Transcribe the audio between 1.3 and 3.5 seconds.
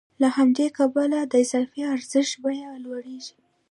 د اضافي ارزښت بیه لوړېږي